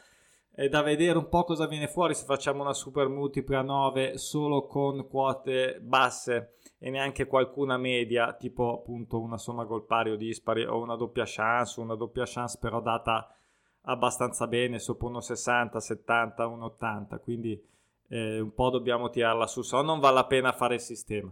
È 0.50 0.68
da 0.68 0.80
vedere 0.80 1.18
un 1.18 1.28
po' 1.28 1.44
cosa 1.44 1.66
viene 1.66 1.86
fuori 1.86 2.14
se 2.14 2.24
facciamo 2.24 2.62
una 2.62 2.72
super 2.72 3.08
multipla 3.08 3.60
9 3.60 4.16
solo 4.16 4.64
con 4.64 5.06
quote 5.06 5.78
basse 5.82 6.54
e 6.82 6.88
neanche 6.88 7.26
qualcuna 7.26 7.76
media, 7.76 8.32
tipo 8.32 8.72
appunto 8.72 9.20
una 9.20 9.36
somma 9.36 9.64
gol 9.64 9.84
pari 9.84 10.10
o 10.10 10.16
dispari 10.16 10.64
o 10.64 10.80
una 10.80 10.96
doppia 10.96 11.24
chance, 11.26 11.78
una 11.78 11.94
doppia 11.94 12.24
chance 12.26 12.56
però 12.58 12.80
data 12.80 13.36
abbastanza 13.82 14.46
bene, 14.46 14.78
sopra 14.78 15.08
1,60, 15.08 15.76
70, 15.76 16.46
1,80, 16.46 17.20
quindi 17.20 17.62
eh, 18.08 18.40
un 18.40 18.54
po' 18.54 18.70
dobbiamo 18.70 19.10
tirarla 19.10 19.46
su, 19.46 19.60
se 19.60 19.76
no 19.76 19.82
non 19.82 20.00
vale 20.00 20.14
la 20.14 20.24
pena 20.24 20.52
fare 20.52 20.76
il 20.76 20.80
sistema. 20.80 21.30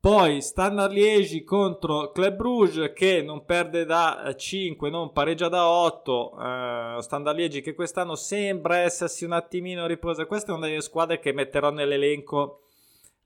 Poi 0.00 0.42
Standard 0.42 0.92
Liegi 0.92 1.42
contro 1.42 2.12
Club 2.12 2.36
Bruges 2.36 2.92
che 2.94 3.22
non 3.22 3.44
perde 3.44 3.84
da 3.84 4.32
5, 4.36 4.90
non 4.90 5.12
pareggia 5.12 5.48
da 5.48 5.68
8. 5.68 6.34
Uh, 6.34 7.00
Standard 7.00 7.36
Liegi 7.36 7.62
che 7.62 7.74
quest'anno 7.74 8.14
sembra 8.14 8.78
essersi 8.78 9.24
un 9.24 9.32
attimino 9.32 9.86
riposa. 9.86 10.26
Questa 10.26 10.52
è 10.52 10.56
una 10.56 10.68
delle 10.68 10.82
squadre 10.82 11.18
che 11.18 11.32
metterò 11.32 11.72
nell'elenco 11.72 12.67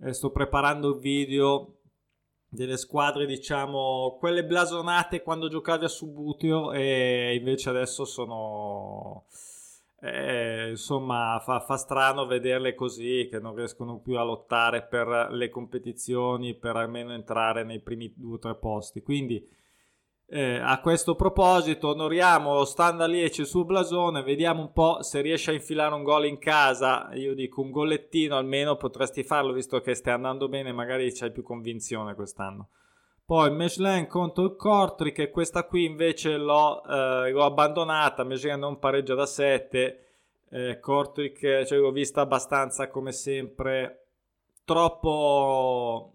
eh, 0.02 0.12
sto 0.12 0.30
preparando 0.30 0.90
il 0.90 0.98
video 0.98 1.78
delle 2.48 2.76
squadre, 2.76 3.24
diciamo, 3.24 4.16
quelle 4.18 4.44
blasonate 4.44 5.22
quando 5.22 5.48
giocavi 5.48 5.84
a 5.84 5.88
Subutio 5.88 6.72
e 6.72 7.34
invece 7.38 7.70
adesso 7.70 8.04
sono... 8.04 9.24
Eh, 10.04 10.70
insomma, 10.70 11.40
fa, 11.40 11.60
fa, 11.60 11.76
strano 11.76 12.26
vederle 12.26 12.74
così, 12.74 13.28
che 13.30 13.38
non 13.38 13.54
riescono 13.54 14.00
più 14.00 14.18
a 14.18 14.24
lottare 14.24 14.82
per 14.82 15.28
le 15.30 15.48
competizioni, 15.48 16.56
per 16.56 16.74
almeno 16.74 17.12
entrare 17.12 17.62
nei 17.62 17.80
primi 17.80 18.12
due 18.16 18.34
o 18.34 18.38
tre 18.38 18.56
posti. 18.56 19.00
Quindi 19.00 19.48
eh, 20.34 20.58
a 20.58 20.80
questo 20.80 21.14
proposito, 21.14 21.88
onoriamo 21.88 22.54
lo 22.54 22.64
Standard 22.64 23.10
Liece 23.10 23.44
sul 23.44 23.66
blasone, 23.66 24.22
vediamo 24.22 24.62
un 24.62 24.72
po' 24.72 25.02
se 25.02 25.20
riesce 25.20 25.50
a 25.50 25.54
infilare 25.54 25.94
un 25.94 26.02
gol 26.02 26.24
in 26.24 26.38
casa. 26.38 27.10
Io 27.12 27.34
dico 27.34 27.60
un 27.60 27.70
gollettino 27.70 28.34
almeno 28.38 28.76
potresti 28.76 29.24
farlo 29.24 29.52
visto 29.52 29.78
che 29.82 29.94
stai 29.94 30.14
andando 30.14 30.48
bene, 30.48 30.72
magari 30.72 31.12
c'hai 31.12 31.30
più 31.30 31.42
convinzione 31.42 32.14
quest'anno. 32.14 32.68
Poi 33.26 33.50
Michelin 33.50 34.06
contro 34.06 34.44
il 34.44 34.56
Cortric 34.56 35.18
e 35.18 35.30
questa 35.30 35.64
qui 35.64 35.84
invece 35.84 36.38
l'ho, 36.38 36.82
eh, 36.82 37.30
l'ho 37.30 37.44
abbandonata, 37.44 38.24
Michelin 38.24 38.58
non 38.58 38.78
pareggia 38.78 39.14
da 39.14 39.26
7, 39.26 40.04
eh, 40.48 40.80
cioè, 40.82 41.78
l'ho 41.78 41.92
vista 41.92 42.22
abbastanza 42.22 42.88
come 42.88 43.12
sempre 43.12 44.06
troppo 44.64 46.14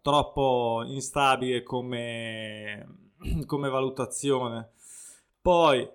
troppo 0.00 0.82
instabile 0.86 1.62
come, 1.62 3.10
come 3.46 3.68
valutazione. 3.68 4.70
Poi 5.40 5.88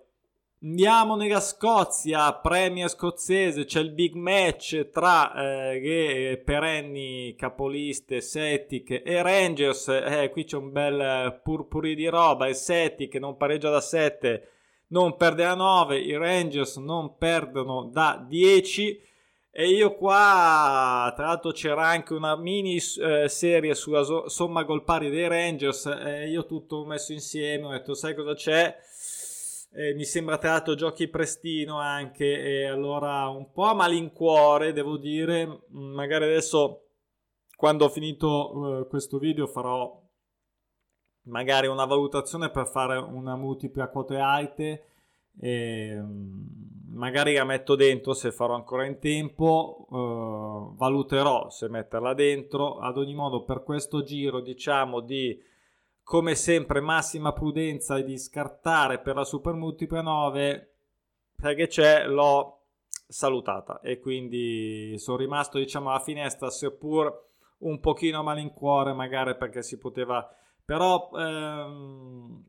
andiamo 0.62 1.16
nella 1.16 1.40
Scozia, 1.40 2.34
Premier 2.34 2.90
scozzese, 2.90 3.66
c'è 3.66 3.80
il 3.80 3.92
big 3.92 4.14
match 4.14 4.90
tra 4.90 5.34
eh, 5.34 5.80
le 5.80 6.38
perenni 6.38 7.36
capoliste 7.36 8.22
Celtic 8.22 9.02
e 9.04 9.22
Rangers. 9.22 9.88
Eh, 9.88 10.30
qui 10.32 10.44
c'è 10.44 10.58
un 10.58 10.72
bel 10.72 11.40
purpuri 11.44 11.96
di 11.96 12.08
roba. 12.08 12.48
Il 12.48 12.56
Celtic 12.56 13.16
non 13.16 13.38
pareggia 13.38 13.70
da 13.70 13.82
7 13.82 14.52
non 14.90 15.18
perde 15.18 15.44
da 15.44 15.56
9, 15.56 16.00
i 16.00 16.16
Rangers 16.16 16.78
non 16.78 17.18
perdono 17.18 17.90
da 17.92 18.24
10 18.26 19.02
e 19.60 19.70
io 19.70 19.96
qua 19.96 21.12
tra 21.16 21.26
l'altro 21.26 21.50
c'era 21.50 21.88
anche 21.88 22.14
una 22.14 22.36
mini 22.36 22.76
eh, 22.76 23.28
serie 23.28 23.74
sulla 23.74 24.04
so- 24.04 24.30
somma 24.30 24.62
gol 24.62 24.84
pari 24.84 25.10
dei 25.10 25.28
Rangers 25.28 25.88
e 25.88 26.30
io 26.30 26.46
tutto 26.46 26.86
messo 26.86 27.12
insieme 27.12 27.66
ho 27.66 27.72
detto 27.72 27.96
sai 27.96 28.14
cosa 28.14 28.36
c'è? 28.36 28.78
Eh, 29.72 29.96
mi 29.96 30.04
sembra 30.06 30.38
tra 30.38 30.52
l'altro 30.52 30.76
giochi 30.76 31.08
prestino 31.08 31.80
anche 31.80 32.40
e 32.40 32.66
allora 32.68 33.30
un 33.30 33.52
po' 33.52 33.64
a 33.64 33.74
malincuore 33.74 34.74
devo 34.74 34.96
dire. 34.98 35.64
Magari 35.70 36.26
adesso 36.26 36.90
quando 37.56 37.86
ho 37.86 37.90
finito 37.90 38.56
uh, 38.56 38.88
questo 38.88 39.18
video 39.18 39.48
farò 39.48 40.00
magari 41.24 41.66
una 41.66 41.86
valutazione 41.86 42.52
per 42.52 42.68
fare 42.68 42.98
una 42.98 43.36
multipla 43.36 43.90
quote 43.90 44.18
alte 44.18 44.97
e 45.40 45.96
mm, 45.96 46.96
magari 46.96 47.34
la 47.36 47.44
metto 47.44 47.76
dentro 47.76 48.14
se 48.14 48.32
farò 48.32 48.56
ancora 48.56 48.86
in 48.86 49.00
tempo 49.00 49.86
uh, 49.90 50.76
valuterò 50.76 51.50
se 51.50 51.70
metterla 51.70 52.14
dentro. 52.14 52.80
Ad 52.80 52.98
ogni 52.98 53.14
modo 53.14 53.44
per 53.44 53.64
questo 53.64 54.04
giro 54.04 54.42
diciamo 54.42 55.00
di 55.00 55.40
come 56.04 56.36
sempre 56.36 56.80
massima 56.80 57.34
prudenza 57.34 57.98
e 57.98 58.04
di 58.04 58.18
scartare 58.18 59.00
per 59.00 59.16
la 59.16 59.26
super 59.26 59.54
multipla 59.54 60.02
9 60.02 60.72
perché 61.36 61.68
c'è? 61.68 62.08
L'ho 62.08 62.64
salutata. 63.08 63.80
E 63.82 64.00
quindi 64.00 64.96
sono 64.98 65.18
rimasto 65.18 65.58
diciamo 65.58 65.90
alla 65.90 66.00
finestra 66.00 66.50
seppur 66.50 67.26
un 67.60 67.80
pochino 67.80 68.20
a 68.20 68.24
malincuore 68.24 68.94
magari 68.94 69.36
perché 69.36 69.62
si 69.64 69.78
poteva 69.78 70.28
però 70.64 71.10
ehm, 71.16 72.46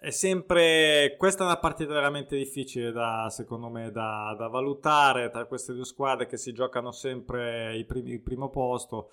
è 0.00 0.10
sempre 0.10 1.14
questa 1.18 1.42
è 1.42 1.46
una 1.46 1.58
partita 1.58 1.92
veramente 1.92 2.34
difficile 2.34 2.90
da 2.90 3.28
secondo 3.28 3.68
me 3.68 3.90
da, 3.90 4.34
da 4.36 4.46
valutare 4.48 5.28
tra 5.28 5.44
queste 5.44 5.74
due 5.74 5.84
squadre 5.84 6.26
che 6.26 6.38
si 6.38 6.54
giocano 6.54 6.90
sempre 6.90 7.76
il, 7.76 7.84
primi, 7.84 8.12
il 8.12 8.22
primo 8.22 8.48
posto 8.48 9.10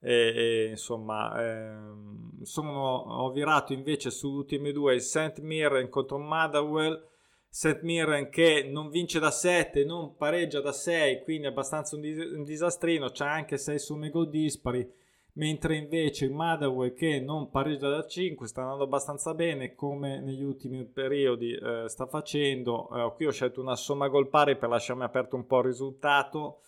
e, 0.00 0.32
e 0.34 0.66
insomma 0.70 1.40
ehm, 1.40 2.42
sono, 2.42 2.96
ho 2.96 3.30
virato 3.30 3.72
invece 3.72 4.10
sulle 4.10 4.38
ultime 4.38 4.72
due 4.72 4.94
il 4.94 5.02
St. 5.02 5.38
Mirren 5.38 5.88
contro 5.88 6.18
Motherwell 6.18 7.06
St. 7.48 7.82
Mirren 7.82 8.28
che 8.28 8.68
non 8.68 8.90
vince 8.90 9.20
da 9.20 9.30
7 9.30 9.84
non 9.84 10.16
pareggia 10.16 10.60
da 10.60 10.72
6 10.72 11.22
quindi 11.22 11.46
è 11.46 11.50
abbastanza 11.50 11.94
un, 11.94 12.00
dis- 12.00 12.32
un 12.32 12.42
disastrino 12.42 13.08
c'ha 13.12 13.30
anche 13.30 13.56
6 13.56 13.78
somme 13.78 14.10
gol 14.10 14.28
dispari 14.28 14.84
mentre 15.34 15.76
invece 15.76 16.26
il 16.26 16.32
Motherwell 16.32 16.92
che 16.92 17.20
non 17.20 17.50
pareggia 17.50 17.88
da 17.88 18.06
5 18.06 18.46
sta 18.46 18.62
andando 18.62 18.84
abbastanza 18.84 19.34
bene 19.34 19.74
come 19.74 20.20
negli 20.20 20.42
ultimi 20.42 20.84
periodi 20.84 21.52
eh, 21.52 21.88
sta 21.88 22.06
facendo. 22.06 22.88
Eh, 22.90 23.12
qui 23.14 23.26
ho 23.26 23.32
scelto 23.32 23.60
una 23.60 23.76
somma 23.76 24.08
gol 24.08 24.28
pari 24.28 24.56
per 24.56 24.68
lasciarmi 24.68 25.02
aperto 25.02 25.36
un 25.36 25.46
po' 25.46 25.58
il 25.58 25.64
risultato. 25.64 26.60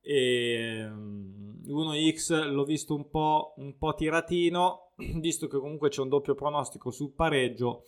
E 0.00 0.88
1x 0.88 2.34
mm, 2.34 2.52
l'ho 2.52 2.64
visto 2.64 2.94
un 2.94 3.08
po', 3.08 3.54
un 3.56 3.76
po' 3.76 3.94
tiratino 3.94 4.92
visto 5.18 5.48
che 5.48 5.58
comunque 5.58 5.88
c'è 5.88 6.00
un 6.00 6.08
doppio 6.08 6.34
pronostico 6.34 6.90
sul 6.90 7.12
pareggio 7.12 7.82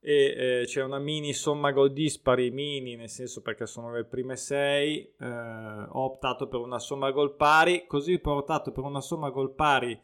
e 0.00 0.60
eh, 0.60 0.64
c'è 0.64 0.82
una 0.82 0.98
mini 0.98 1.32
somma 1.32 1.72
gol 1.72 1.92
dispari 1.92 2.50
mini 2.50 2.94
nel 2.94 3.08
senso 3.08 3.42
perché 3.42 3.66
sono 3.66 3.90
le 3.92 4.04
prime 4.04 4.36
6 4.36 5.14
eh, 5.18 5.26
ho 5.26 6.04
optato 6.04 6.46
per 6.46 6.60
una 6.60 6.78
somma 6.78 7.10
gol 7.10 7.34
pari 7.34 7.86
così 7.86 8.20
ho 8.22 8.30
optato 8.30 8.70
per 8.70 8.84
una 8.84 9.00
somma 9.00 9.30
gol 9.30 9.50
pari 9.54 10.00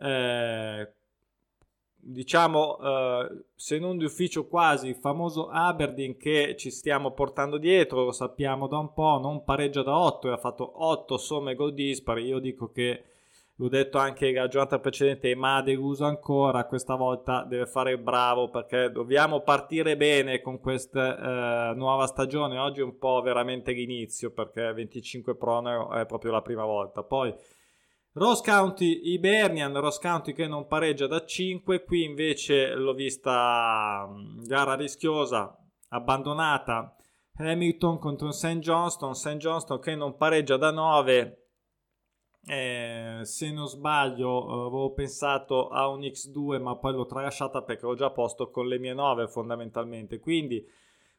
eh, 0.00 0.92
diciamo 1.94 2.78
eh, 2.78 3.44
se 3.54 3.78
non 3.78 3.96
di 3.96 4.04
ufficio 4.04 4.48
quasi 4.48 4.88
il 4.88 4.96
famoso 4.96 5.48
Aberdeen 5.48 6.16
che 6.16 6.56
ci 6.58 6.70
stiamo 6.70 7.12
portando 7.12 7.58
dietro 7.58 8.04
lo 8.04 8.12
sappiamo 8.12 8.66
da 8.66 8.78
un 8.78 8.92
po' 8.92 9.20
non 9.22 9.44
pareggia 9.44 9.82
da 9.84 9.96
8 9.96 10.28
e 10.28 10.32
ha 10.32 10.36
fatto 10.36 10.84
8 10.84 11.16
somme 11.16 11.54
gol 11.54 11.74
dispari 11.74 12.24
io 12.24 12.40
dico 12.40 12.72
che 12.72 13.04
l'ho 13.60 13.68
detto 13.68 13.98
anche 13.98 14.30
la 14.32 14.46
giornata 14.46 14.78
precedente, 14.78 15.34
ma 15.34 15.56
ha 15.56 15.62
deluso 15.62 16.04
ancora, 16.04 16.66
questa 16.66 16.94
volta 16.94 17.44
deve 17.44 17.66
fare 17.66 17.92
il 17.92 17.98
bravo 17.98 18.50
perché 18.50 18.90
dobbiamo 18.90 19.42
partire 19.42 19.96
bene 19.96 20.40
con 20.40 20.60
questa 20.60 21.70
eh, 21.70 21.74
nuova 21.74 22.06
stagione, 22.06 22.58
oggi 22.58 22.80
è 22.80 22.84
un 22.84 22.98
po' 22.98 23.20
veramente 23.20 23.72
l'inizio 23.72 24.32
perché 24.32 24.72
25 24.72 25.36
Pro 25.36 25.92
è 25.92 26.06
proprio 26.06 26.30
la 26.30 26.42
prima 26.42 26.64
volta, 26.64 27.02
poi 27.02 27.34
Ross 28.12 28.42
County 28.42 29.12
Hibernian, 29.12 29.78
Ross 29.80 29.98
County 29.98 30.32
che 30.32 30.46
non 30.46 30.66
pareggia 30.66 31.06
da 31.08 31.24
5, 31.24 31.84
qui 31.84 32.04
invece 32.04 32.74
l'ho 32.74 32.94
vista 32.94 34.06
mm, 34.08 34.44
gara 34.44 34.74
rischiosa, 34.74 35.56
abbandonata, 35.88 36.94
Hamilton 37.36 37.98
contro 37.98 38.30
St. 38.30 38.58
Johnston, 38.58 39.14
St. 39.14 39.36
Johnston 39.36 39.80
che 39.80 39.94
non 39.94 40.16
pareggia 40.16 40.56
da 40.56 40.70
9, 40.70 41.47
eh, 42.50 43.20
se 43.24 43.52
non 43.52 43.68
sbaglio 43.68 44.66
avevo 44.66 44.92
pensato 44.94 45.68
a 45.68 45.86
un 45.88 46.00
X2 46.00 46.62
ma 46.62 46.76
poi 46.76 46.94
l'ho 46.94 47.04
tralasciata 47.04 47.60
perché 47.62 47.84
ho 47.84 47.94
già 47.94 48.08
posto 48.08 48.50
con 48.50 48.66
le 48.66 48.78
mie 48.78 48.94
9 48.94 49.28
fondamentalmente. 49.28 50.18
Quindi 50.18 50.66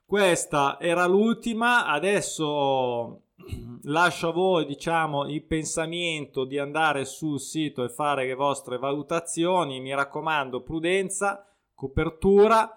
questa 0.06 0.80
era 0.80 1.06
l'ultima. 1.06 1.86
Adesso 1.86 3.22
lascio 3.84 4.30
a 4.30 4.32
voi 4.32 4.66
diciamo 4.66 5.28
il 5.28 5.44
pensamento 5.44 6.46
di 6.46 6.58
andare 6.58 7.06
sul 7.06 7.40
sito 7.40 7.84
e 7.84 7.90
fare 7.90 8.26
le 8.26 8.34
vostre 8.34 8.80
valutazioni. 8.80 9.80
Mi 9.80 9.94
raccomando 9.94 10.64
prudenza 10.64 11.46
copertura. 11.76 12.76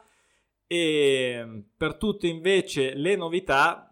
E 0.67 1.65
per 1.75 1.95
tutte 1.97 2.27
invece 2.27 2.95
le 2.95 3.17
novità 3.17 3.91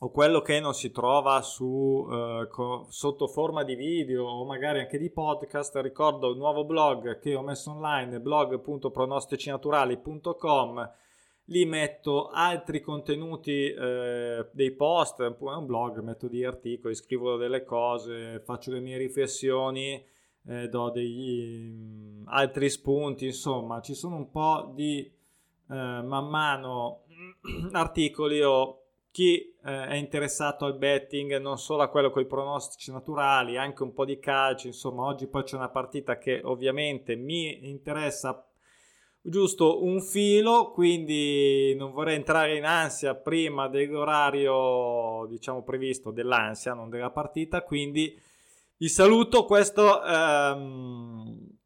o 0.00 0.10
quello 0.10 0.40
che 0.40 0.58
non 0.58 0.74
si 0.74 0.90
trova 0.90 1.40
su, 1.42 2.08
eh, 2.10 2.48
sotto 2.88 3.28
forma 3.28 3.62
di 3.62 3.76
video 3.76 4.24
o 4.24 4.44
magari 4.44 4.80
anche 4.80 4.98
di 4.98 5.10
podcast, 5.10 5.76
ricordo 5.76 6.30
il 6.30 6.36
nuovo 6.36 6.64
blog 6.64 7.20
che 7.20 7.36
ho 7.36 7.42
messo 7.42 7.70
online, 7.70 8.18
blog.pronosticinaturali.com. 8.20 10.90
Lì 11.48 11.66
metto 11.66 12.30
altri 12.30 12.80
contenuti 12.80 13.70
eh, 13.70 14.48
dei 14.50 14.72
post, 14.72 15.22
è 15.22 15.26
un 15.26 15.66
blog, 15.66 16.00
metto 16.00 16.26
degli 16.26 16.42
articoli, 16.42 16.94
scrivo 16.94 17.36
delle 17.36 17.64
cose, 17.64 18.40
faccio 18.44 18.72
le 18.72 18.80
mie 18.80 18.96
riflessioni, 18.96 20.02
eh, 20.46 20.68
do 20.68 20.90
degli 20.90 21.68
um, 21.68 22.22
altri 22.26 22.68
spunti, 22.70 23.26
insomma, 23.26 23.82
ci 23.82 23.94
sono 23.94 24.16
un 24.16 24.30
po' 24.30 24.72
di 24.74 25.00
eh, 25.00 25.74
man 25.74 26.28
mano 26.28 27.02
articoli 27.72 28.42
o 28.42 28.83
chi 29.14 29.38
eh, 29.64 29.86
è 29.86 29.94
interessato 29.94 30.64
al 30.64 30.76
betting, 30.76 31.38
non 31.38 31.56
solo 31.56 31.82
a 31.82 31.88
quello 31.88 32.10
con 32.10 32.22
i 32.22 32.26
pronostici 32.26 32.90
naturali, 32.90 33.56
anche 33.56 33.84
un 33.84 33.94
po' 33.94 34.04
di 34.04 34.18
calcio, 34.18 34.66
insomma, 34.66 35.04
oggi 35.04 35.28
poi 35.28 35.44
c'è 35.44 35.54
una 35.54 35.68
partita 35.68 36.18
che 36.18 36.40
ovviamente 36.42 37.14
mi 37.14 37.68
interessa 37.68 38.44
giusto 39.20 39.84
un 39.84 40.00
filo, 40.00 40.72
quindi 40.72 41.76
non 41.76 41.92
vorrei 41.92 42.16
entrare 42.16 42.56
in 42.56 42.64
ansia 42.64 43.14
prima 43.14 43.68
dell'orario, 43.68 45.26
diciamo, 45.28 45.62
previsto 45.62 46.10
dell'ansia, 46.10 46.74
non 46.74 46.90
della 46.90 47.10
partita, 47.10 47.62
quindi 47.62 48.20
vi 48.78 48.88
saluto, 48.88 49.44
questo 49.44 50.02
ehm, 50.02 51.56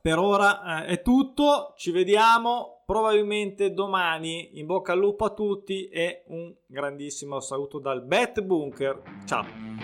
per 0.00 0.18
ora 0.20 0.84
eh, 0.84 0.92
è 0.92 1.02
tutto, 1.02 1.74
ci 1.76 1.90
vediamo 1.90 2.77
probabilmente 2.88 3.74
domani. 3.74 4.58
In 4.58 4.64
bocca 4.64 4.92
al 4.92 4.98
lupo 4.98 5.26
a 5.26 5.34
tutti 5.34 5.90
e 5.90 6.22
un 6.28 6.54
grandissimo 6.64 7.38
saluto 7.38 7.78
dal 7.78 8.02
Bet 8.02 8.40
Bunker. 8.40 9.02
Ciao! 9.26 9.77